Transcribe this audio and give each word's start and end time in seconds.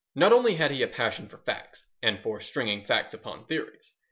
Not 0.15 0.33
only 0.33 0.55
had 0.55 0.71
he 0.71 0.81
a 0.81 0.87
passion 0.87 1.27
for 1.29 1.37
facts 1.37 1.85
and 2.01 2.19
for 2.19 2.39
stringing 2.39 2.83
facts 2.85 3.13
upon 3.13 3.45
theories. 3.45 3.93